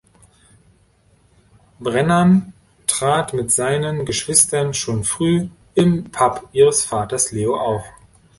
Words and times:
Brennan 1.79 2.53
trat 2.87 3.33
mit 3.35 3.51
seinen 3.51 4.03
Geschwistern 4.03 4.73
schon 4.73 5.03
früh 5.03 5.49
im 5.75 6.09
Pub 6.09 6.49
ihres 6.53 6.83
Vaters 6.83 7.31
Leo 7.31 7.55
auf. 7.55 7.85